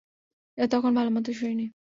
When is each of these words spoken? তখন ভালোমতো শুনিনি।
তখন 0.57 0.91
ভালোমতো 0.95 1.31
শুনিনি। 1.33 1.65